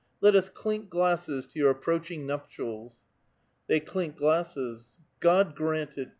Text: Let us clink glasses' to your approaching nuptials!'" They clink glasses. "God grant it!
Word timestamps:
Let 0.19 0.35
us 0.35 0.49
clink 0.49 0.89
glasses' 0.89 1.45
to 1.45 1.59
your 1.59 1.69
approaching 1.69 2.25
nuptials!'" 2.25 3.03
They 3.67 3.79
clink 3.79 4.15
glasses. 4.17 4.97
"God 5.19 5.53
grant 5.55 5.95
it! 5.95 6.09